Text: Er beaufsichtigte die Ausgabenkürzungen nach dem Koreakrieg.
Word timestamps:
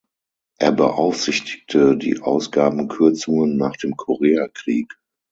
Er 0.57 0.71
beaufsichtigte 0.71 1.95
die 1.95 2.21
Ausgabenkürzungen 2.21 3.55
nach 3.55 3.77
dem 3.77 3.95
Koreakrieg. 3.95 4.97